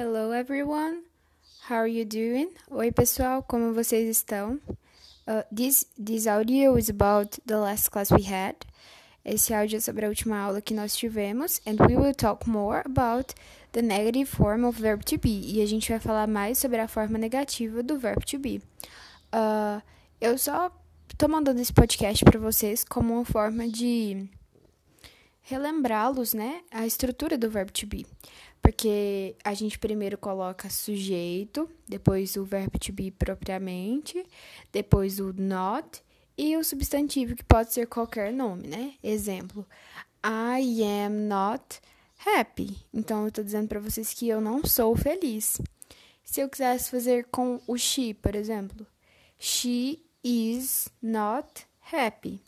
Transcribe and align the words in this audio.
Hello 0.00 0.32
everyone, 0.32 1.02
how 1.68 1.76
are 1.76 1.86
you 1.86 2.06
doing? 2.06 2.48
Oi 2.70 2.90
pessoal, 2.90 3.42
como 3.42 3.74
vocês 3.74 4.08
estão? 4.08 4.58
Uh, 5.28 5.42
this 5.52 5.84
this 5.94 6.26
audio 6.26 6.78
is 6.78 6.88
about 6.88 7.38
the 7.44 7.58
last 7.58 7.90
class 7.90 8.10
we 8.10 8.22
had. 8.22 8.54
Esse 9.26 9.52
áudio 9.52 9.76
é 9.76 9.80
sobre 9.80 10.06
a 10.06 10.08
última 10.08 10.38
aula 10.38 10.62
que 10.62 10.72
nós 10.72 10.96
tivemos, 10.96 11.60
and 11.66 11.76
we 11.86 11.98
will 11.98 12.14
talk 12.14 12.48
more 12.48 12.80
about 12.86 13.34
the 13.72 13.82
negative 13.82 14.26
form 14.26 14.64
of 14.64 14.80
verb 14.80 15.04
to 15.04 15.18
be. 15.18 15.42
E 15.44 15.60
a 15.60 15.66
gente 15.66 15.90
vai 15.90 16.00
falar 16.00 16.26
mais 16.26 16.56
sobre 16.56 16.80
a 16.80 16.88
forma 16.88 17.18
negativa 17.18 17.82
do 17.82 17.98
verb 17.98 18.24
to 18.24 18.38
be. 18.38 18.62
Uh, 19.34 19.82
eu 20.18 20.38
só 20.38 20.70
tô 21.18 21.28
mandando 21.28 21.60
esse 21.60 21.74
podcast 21.74 22.24
para 22.24 22.40
vocês 22.40 22.84
como 22.84 23.12
uma 23.12 23.26
forma 23.26 23.68
de 23.68 24.30
relembrá-los, 25.42 26.34
né, 26.34 26.62
a 26.70 26.86
estrutura 26.86 27.36
do 27.36 27.50
verbo 27.50 27.72
to 27.72 27.86
be. 27.86 28.06
Porque 28.62 29.36
a 29.42 29.54
gente 29.54 29.78
primeiro 29.78 30.18
coloca 30.18 30.68
sujeito, 30.68 31.68
depois 31.88 32.36
o 32.36 32.44
verbo 32.44 32.78
to 32.78 32.92
be 32.92 33.10
propriamente, 33.10 34.24
depois 34.70 35.18
o 35.18 35.32
not 35.32 36.02
e 36.36 36.56
o 36.56 36.64
substantivo 36.64 37.34
que 37.34 37.44
pode 37.44 37.72
ser 37.72 37.86
qualquer 37.86 38.32
nome, 38.32 38.68
né? 38.68 38.94
Exemplo: 39.02 39.66
I 40.24 40.82
am 40.82 41.26
not 41.28 41.80
happy. 42.24 42.76
Então 42.92 43.24
eu 43.24 43.32
tô 43.32 43.42
dizendo 43.42 43.68
para 43.68 43.80
vocês 43.80 44.12
que 44.12 44.28
eu 44.28 44.40
não 44.40 44.64
sou 44.64 44.94
feliz. 44.94 45.60
Se 46.22 46.40
eu 46.40 46.48
quisesse 46.48 46.90
fazer 46.90 47.26
com 47.30 47.60
o 47.66 47.76
she, 47.76 48.14
por 48.14 48.34
exemplo, 48.34 48.86
she 49.38 50.02
is 50.22 50.88
not 51.02 51.66
happy. 51.92 52.40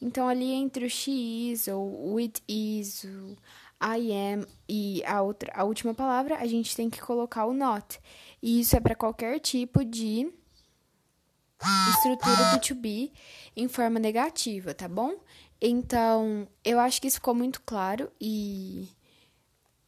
Então, 0.00 0.28
ali 0.28 0.52
entre 0.52 0.86
o 0.86 0.90
she 0.90 1.50
is 1.50 1.68
ou 1.68 2.12
o 2.12 2.18
it 2.18 2.42
is, 2.48 3.04
o 3.04 3.36
I 3.80 4.12
am 4.12 4.46
e 4.68 5.02
a, 5.04 5.22
outra, 5.22 5.52
a 5.54 5.64
última 5.64 5.94
palavra, 5.94 6.36
a 6.36 6.46
gente 6.46 6.74
tem 6.74 6.90
que 6.90 7.00
colocar 7.00 7.46
o 7.46 7.52
not. 7.52 8.00
E 8.42 8.60
isso 8.60 8.76
é 8.76 8.80
para 8.80 8.94
qualquer 8.94 9.38
tipo 9.38 9.84
de 9.84 10.32
estrutura 11.94 12.52
do 12.52 12.60
to 12.60 12.74
be 12.74 13.12
em 13.56 13.68
forma 13.68 13.98
negativa, 13.98 14.74
tá 14.74 14.88
bom? 14.88 15.14
Então, 15.60 16.46
eu 16.64 16.78
acho 16.78 17.00
que 17.00 17.08
isso 17.08 17.16
ficou 17.16 17.34
muito 17.34 17.60
claro 17.62 18.10
e 18.20 18.88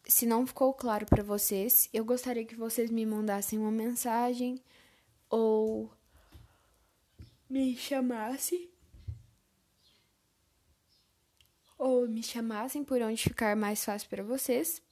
se 0.05 0.27
não 0.27 0.47
ficou 0.47 0.75
claro 0.75 1.07
para 1.07 1.23
vocês, 1.23 1.89
eu 1.93 2.05
gostaria 2.05 2.45
que 2.45 2.57
vocês 2.57 2.91
me 2.91 3.07
mandassem 3.07 3.59
uma 3.59 3.71
mensagem 3.71 4.61
ou 5.29 5.91
me 7.49 7.77
chamassem 7.77 8.69
ou 11.81 12.07
me 12.07 12.23
chamassem 12.23 12.85
por 12.85 13.01
onde 13.01 13.23
ficar 13.23 13.57
mais 13.57 13.83
fácil 13.83 14.07
para 14.11 14.23
vocês 14.23 14.83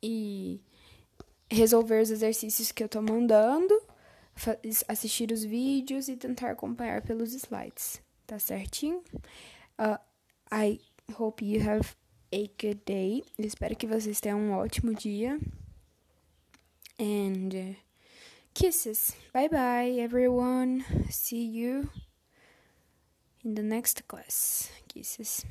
e 0.00 0.60
resolver 1.50 2.00
os 2.00 2.10
exercícios 2.10 2.70
que 2.70 2.82
eu 2.82 2.88
tô 2.88 3.02
mandando, 3.02 3.74
assistir 4.86 5.32
os 5.32 5.42
vídeos 5.42 6.08
e 6.08 6.16
tentar 6.16 6.52
acompanhar 6.52 7.02
pelos 7.02 7.34
slides. 7.34 8.00
Tá 8.24 8.38
certinho? 8.38 9.02
Uh, 9.76 9.98
I 10.50 10.80
hope 11.18 11.44
you 11.44 11.60
have 11.68 11.92
a 12.32 12.48
good 12.56 12.80
day. 12.86 13.24
espero 13.36 13.74
que 13.74 13.86
vocês 13.86 14.20
tenham 14.20 14.38
um 14.38 14.52
ótimo 14.52 14.94
dia. 14.94 15.40
And 17.00 17.74
kisses. 18.54 19.16
Bye 19.34 19.48
bye, 19.48 20.00
everyone. 20.00 20.84
See 21.10 21.44
you 21.44 21.90
in 23.44 23.54
the 23.54 23.62
next 23.62 24.04
class. 24.06 24.70
Kisses. 24.86 25.44